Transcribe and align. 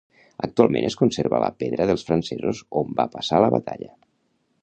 Actualment 0.45 0.87
es 0.87 0.95
conserva 1.01 1.41
la 1.43 1.49
pedra 1.63 1.87
dels 1.91 2.05
francesos 2.09 2.63
on 2.83 2.97
va 3.01 3.07
passar 3.17 3.43
la 3.45 3.53
batalla. 3.59 3.93